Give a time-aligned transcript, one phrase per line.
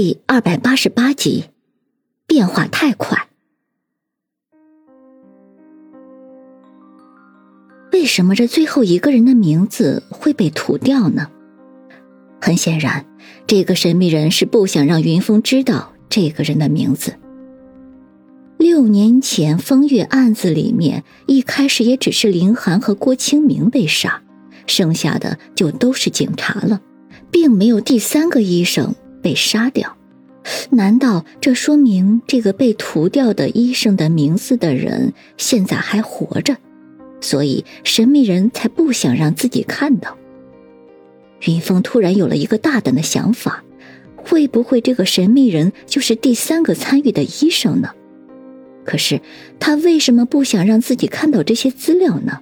[0.00, 1.46] 第二百八十八集，
[2.24, 3.26] 变化太快。
[7.90, 11.32] 为什么这最后一个人的名字会被涂掉呢？
[12.40, 13.06] 很显然，
[13.48, 17.16] 这个神秘人是不想让云峰知道这个人的名字。
[18.56, 24.22] 六年前风月案子里面，一开始也只是林寒和郭清明被杀，
[24.68, 26.80] 剩下的就都是警察了，
[27.32, 28.94] 并没有第三个医生。
[29.22, 29.96] 被杀掉，
[30.70, 36.56] 难道这说明这个被涂掉的医生的名字的人现在还活着？
[37.20, 40.16] 所以神秘人才不想让自己看到。
[41.46, 43.64] 云峰突然有了一个大胆的想法：
[44.16, 47.90] 会不会这个神秘人就是第三个参与的医生呢？
[48.84, 49.20] 可是
[49.60, 52.40] 他为什么不想让自己看到这些资料呢？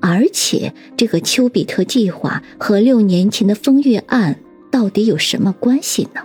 [0.00, 4.38] 而且这个丘比特计划和六年前的风月案。
[4.76, 6.20] 到底有什么关系呢？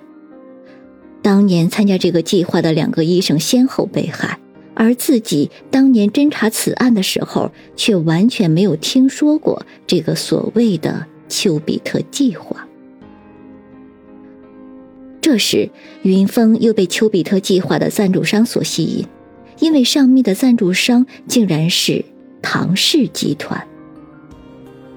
[1.21, 4.39] 当年参加这个计划的两个医生先后被害，
[4.73, 12.67] 而自己当年侦查此案的时候，却完全没有听说过这个所谓的丘比特计划。
[15.21, 15.69] 这时，
[16.01, 19.07] 云峰又被丘比特计划的赞助商所吸引，
[19.59, 22.03] 因为上面的赞助商竟然是
[22.41, 23.65] 唐氏集团。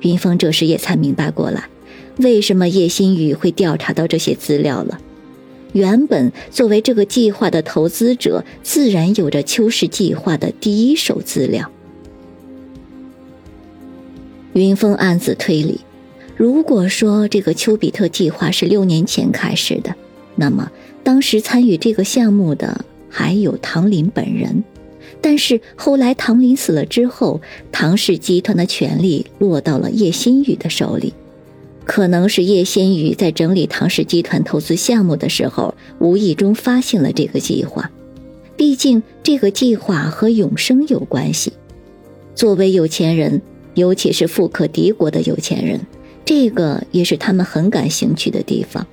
[0.00, 1.68] 云峰这时也才明白过来。
[2.18, 4.98] 为什么叶新宇会调查到这些资料了？
[5.72, 11.68] 原本作为这个计划的投资者，自然有着秋氏计划的第一手资料。
[14.52, 15.80] 云峰暗自推理：
[16.36, 19.96] 如果说这个丘比特计划是六年前开始的，
[20.36, 20.70] 那么
[21.02, 24.62] 当时参与这个项目的还有唐林本人。
[25.20, 27.40] 但是后来唐林死了之后，
[27.72, 31.12] 唐氏集团的权力落到了叶新宇的手里。
[31.84, 37.90] 可能是叶先宇在整理唐氏集团投资项目的时候，无意中发现了这个计划。
[38.56, 41.52] 毕竟这个计划和永生有关系。
[42.34, 43.42] 作为有钱人，
[43.74, 45.80] 尤其是富可敌国的有钱人，
[46.24, 48.86] 这个也是他们很感兴趣的地方。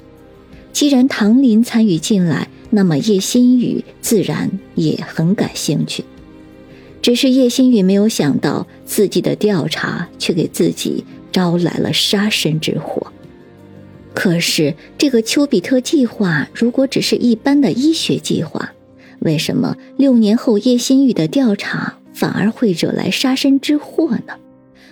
[0.74, 6.04] 既然唐林参与进来，那么叶新宇自然也很感兴趣。
[7.02, 11.04] 只是叶新宇没有想到，自己的调查却给自己。
[11.32, 13.12] 招来了杀身之祸。
[14.14, 18.74] 可是，这个丘比特计划如果只是一般的医学计划，
[19.20, 24.34] 为什么六年后叶新宇的调查反而会惹来杀身之祸呢？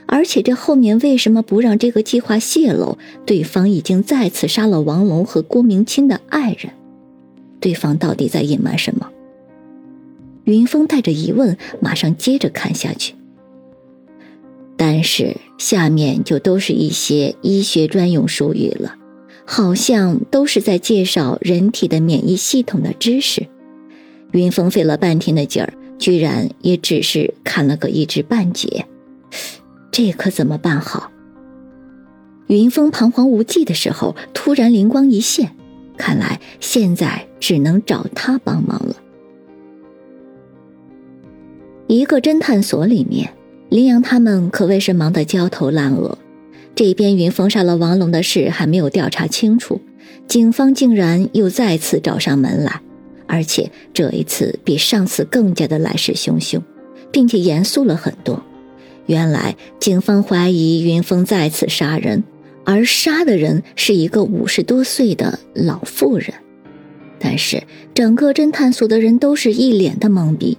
[0.05, 2.97] 而且，这后面为什么不让这个计划泄露？
[3.25, 6.71] 对方已经再次杀了王龙和郭明清的爱人，
[7.59, 9.09] 对方到底在隐瞒什么？
[10.45, 13.13] 云峰带着疑问，马上接着看下去。
[14.81, 18.95] 但是下面就都是一些医学专用术语了，
[19.43, 23.45] 好像都是在介绍人体的免疫系统的知识。
[24.31, 28.85] 云峰费了半天的劲儿，居然也只是看了个一知半解，
[29.91, 31.11] 这可怎么办好？
[32.47, 35.57] 云峰彷徨无计的时候，突然灵光一现，
[35.97, 38.95] 看来现在只能找他帮忙了。
[41.87, 43.33] 一个侦探所里面。
[43.69, 46.17] 林阳他们可谓是忙得焦头烂额，
[46.73, 49.79] 这边云峰杀了王龙的事还没有调查清楚，
[50.27, 52.81] 警方竟然又再次找上门来，
[53.27, 56.59] 而且这一次比上次更加的来势汹汹，
[57.11, 58.41] 并且严肃了很多。
[59.05, 62.23] 原来警方怀疑云峰再次杀人，
[62.63, 66.33] 而杀的人是一个五十多岁的老妇人，
[67.19, 67.61] 但是
[67.93, 70.57] 整个侦探所的人都是一脸的懵逼，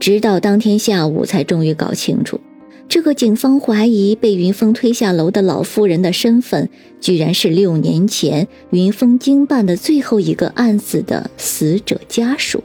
[0.00, 2.40] 直到当天下午才终于搞清楚。
[2.88, 6.70] 这个警方怀疑被云峰推下楼的老妇人的身份，
[7.02, 12.64] 居然是六年前云峰经办的最后一个案子的死者家属。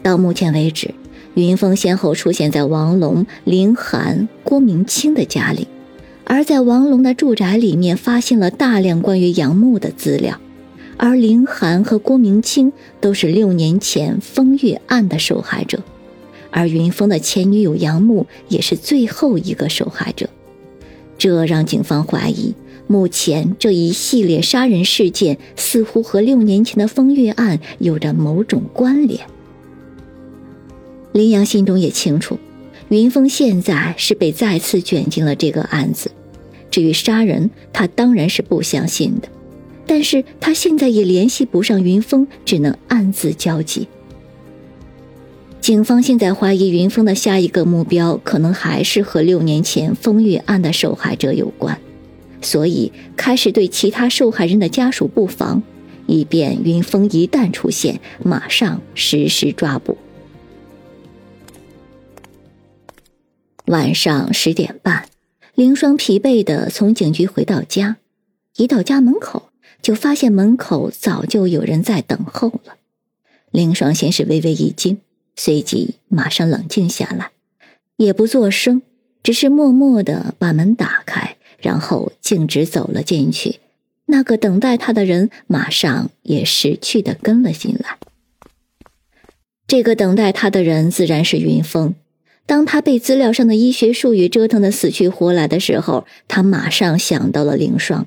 [0.00, 0.94] 到目前为止，
[1.34, 5.66] 云峰先后出现在王龙、林寒、郭明清的家里，
[6.24, 10.38] 而在王龙的住宅里面发现了大量关于杨木的资料，
[10.96, 15.82] 而林寒和郭明清都是六年前风月案的受害者。
[16.52, 20.28] 而云峰的前女友杨木也是最后一个受害者，
[21.18, 22.54] 这让警方怀疑，
[22.86, 29.20] 目前这一系列杀人事件似乎和六年前的风月案有着某种关联。
[31.12, 32.38] 林阳心中也清楚，
[32.88, 36.10] 云峰现在是被再次卷进了这个案子，
[36.70, 39.28] 至于杀人，他当然是不相信的，
[39.86, 43.88] 但是他现在也联系不上云峰，只能暗自焦急。
[45.62, 51.78] 警方现在怀疑云峰的下一个目标可能还是和六年前风月案的受害者有关，
[52.40, 55.62] 所以开始对其他受害人的家属布防，
[56.08, 59.96] 以便云峰一旦出现，马上实施抓捕。
[63.66, 65.08] 晚上十点半，
[65.54, 67.98] 凌霜疲惫的从警局回到家，
[68.56, 69.50] 一到家门口
[69.80, 72.74] 就发现门口早就有人在等候了。
[73.52, 74.98] 凌霜先是微微一惊，
[75.36, 77.30] 随即马上冷静下来，
[77.96, 78.82] 也不作声，
[79.22, 83.60] 只是默默的把门打开，然后径直走了进去。
[84.06, 87.98] 那个等待他的人马上也识趣的跟了进来。
[89.66, 91.94] 这个等待他的人自然是云峰。
[92.44, 98.06] 当他被资料上的医学术语折腾的死去活来的时候，他马上想到了凌霜。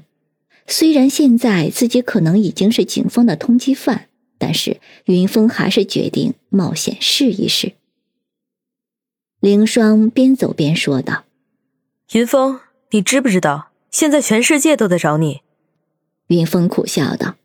[0.68, 4.10] 虽然现在自己可能已经是警方的通缉犯，
[4.46, 7.74] 但是云峰还是决定冒险试一试。
[9.40, 11.24] 凌霜边走边说道
[12.14, 12.60] ：“云峰，
[12.92, 15.42] 你知不知道现在全世界都在找你？”
[16.30, 17.38] 云峰苦笑道：“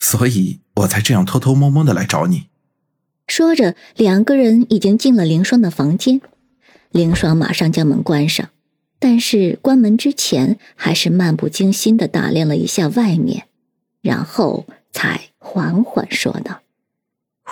[0.00, 2.48] 所以我才这样偷偷摸摸的来找你。”
[3.28, 6.20] 说着，两个人已经进了凌霜的房间。
[6.90, 8.50] 凌霜马上将门关上，
[8.98, 13.46] 但是关门之前还是漫不经心的打量了一下外面，
[14.00, 16.60] 然后才缓缓说道：“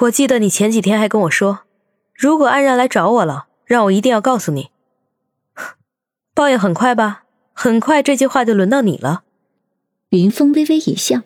[0.02, 1.64] 我记得你前几天还跟我说，
[2.14, 4.70] 如果安然来找我了，让我一定要告诉你。
[6.32, 7.24] 报应很快吧？
[7.52, 9.24] 很快这句话就轮到你了。”
[10.10, 11.22] 云峰微微一笑：“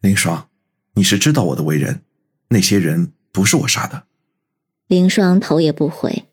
[0.00, 0.48] 林霜，
[0.94, 2.00] 你是知道我的为人，
[2.48, 4.04] 那些人。”不是我杀的，
[4.88, 6.24] 林霜头也不回。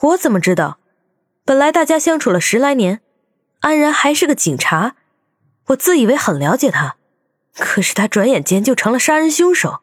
[0.00, 0.78] 我怎么知道？
[1.44, 3.00] 本来大家相处了十来年，
[3.60, 4.96] 安然还是个警察，
[5.68, 6.97] 我自以为很了解他，
[7.54, 9.80] 可是他转眼间就成了杀人凶手。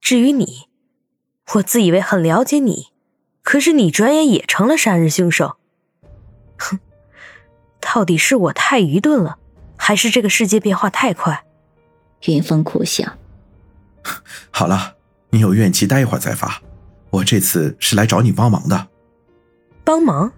[0.00, 0.68] 至于你，
[1.54, 2.88] 我自以为很了解你，
[3.42, 5.56] 可是你转眼也成了杀人凶手。
[6.58, 6.78] 哼，
[7.80, 9.38] 到底是我太愚钝了，
[9.76, 11.44] 还是这个世界变化太快？
[12.26, 13.16] 云峰苦笑。
[14.50, 14.96] 好了，
[15.30, 16.62] 你有怨气，待一会儿再发。
[17.10, 18.88] 我这次是来找你帮忙的。
[19.84, 20.32] 帮忙？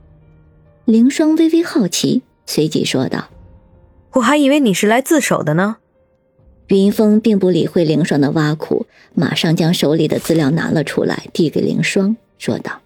[0.85, 3.29] 凌霜微微好奇，随即说道
[4.15, 5.77] ：“我还以为你是来自首的呢。”
[6.69, 12.81] 云峰并不理会凌霜的挖苦，马上将手里的资料拿了出来，递给凌霜，说道：“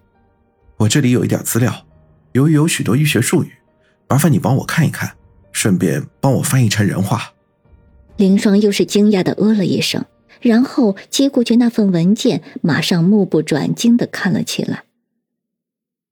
[0.78, 1.86] 我这里有一点资料，
[2.32, 3.52] 由于有许多医学术语，
[4.08, 5.12] 麻烦你帮我看一看，
[5.52, 7.32] 顺便帮我翻译成人话。”
[8.16, 10.04] 凌霜又是惊讶的呃了一声。
[10.40, 14.84] 然后接过去那份文件，马上目不转睛的看了起来。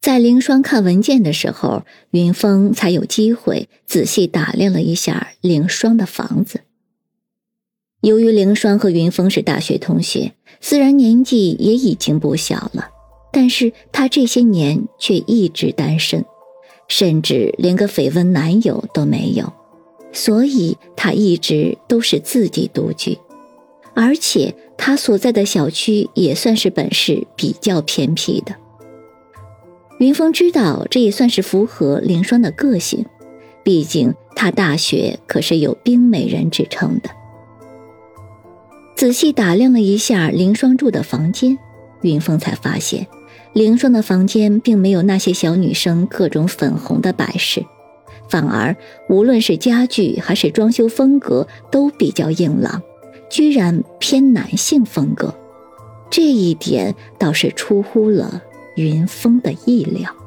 [0.06, 1.82] 在凌霜看文件的时候，
[2.12, 6.60] 云峰才有机会仔细打量了一下凌霜的房子。
[8.02, 12.90] 由于凌霜和云峰是大学同学，虽然年纪也已经不小了，
[13.32, 16.24] 但是他这些年却一直单身，
[16.86, 19.52] 甚至连个绯闻男友都没有，
[20.12, 23.18] 所以他一直都是自己独居。
[23.92, 28.54] 而且他所在的小区也算是本市比较偏僻的。
[29.98, 33.06] 云峰知道这也算是符合凌霜的个性，
[33.62, 37.10] 毕竟他大学可是有冰美人之称的。
[38.94, 41.58] 仔细打量了一下凌霜住的房间，
[42.02, 43.06] 云峰才发现，
[43.52, 47.64] 凌霜的房间并没有那些小女生各种粉红的摆饰，
[48.28, 48.76] 反而
[49.08, 52.82] 无论是家具还是装修风格都比较硬朗。
[53.28, 55.34] 居然偏男性风格，
[56.08, 58.42] 这一点倒是出乎了
[58.76, 60.25] 云峰的意料。